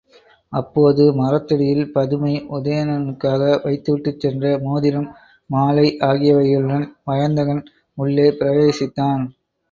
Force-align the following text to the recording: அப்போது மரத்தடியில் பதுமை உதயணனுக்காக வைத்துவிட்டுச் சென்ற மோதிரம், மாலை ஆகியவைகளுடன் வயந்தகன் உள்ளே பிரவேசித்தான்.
அப்போது 0.53 1.03
மரத்தடியில் 1.15 1.91
பதுமை 1.91 2.31
உதயணனுக்காக 2.51 3.41
வைத்துவிட்டுச் 3.65 4.19
சென்ற 4.19 4.53
மோதிரம், 4.59 5.07
மாலை 5.49 5.85
ஆகியவைகளுடன் 6.03 6.87
வயந்தகன் 7.05 7.61
உள்ளே 7.97 8.27
பிரவேசித்தான். 8.31 9.23